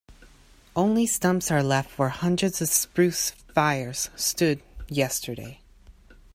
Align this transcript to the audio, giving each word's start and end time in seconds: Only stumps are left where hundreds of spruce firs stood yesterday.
Only 0.75 1.05
stumps 1.05 1.51
are 1.51 1.61
left 1.61 1.99
where 1.99 2.09
hundreds 2.09 2.59
of 2.59 2.69
spruce 2.69 3.33
firs 3.53 4.09
stood 4.15 4.63
yesterday. 4.89 5.61